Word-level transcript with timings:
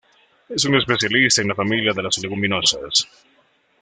Es 0.49 0.65
un 0.65 0.73
especialista 0.73 1.43
en 1.43 1.49
la 1.49 1.53
familia 1.53 1.93
de 1.93 2.01
las 2.01 2.17
leguminosas. 2.17 3.07